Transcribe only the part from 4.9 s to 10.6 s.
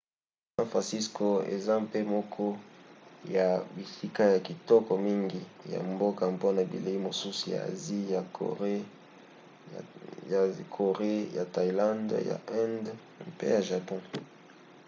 mingi ya mboka mpona bilei mosusu ya asie: ya